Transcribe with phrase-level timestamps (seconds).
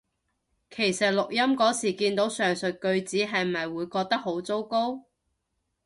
[0.71, 5.05] 其實錄音嗰時見到上述句子係咪會覺得好糟糕？